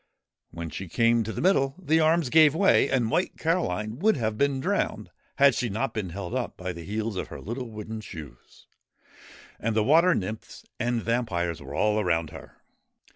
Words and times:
When 0.49 0.71
she 0.71 0.89
came 0.89 1.23
to 1.25 1.31
the 1.31 1.41
middle, 1.43 1.75
the 1.77 1.99
arms 1.99 2.31
gave 2.31 2.55
way, 2.55 2.89
and 2.89 3.11
White 3.11 3.37
Caroline 3.37 3.99
would 3.99 4.17
have 4.17 4.35
been 4.35 4.59
drowned 4.59 5.11
had 5.35 5.53
she 5.53 5.69
not 5.69 5.93
been 5.93 6.09
held 6.09 6.57
by 6.57 6.73
the 6.73 6.83
heels 6.83 7.17
of 7.17 7.27
her 7.27 7.39
little 7.39 7.69
wooden 7.69 8.01
shoes. 8.01 8.65
And 9.59 9.75
the 9.75 9.83
water 9.83 10.15
nymphs 10.15 10.65
and 10.79 11.03
vampires 11.03 11.61
were 11.61 11.75
all 11.75 11.99
around 11.99 12.31
her. 12.31 12.63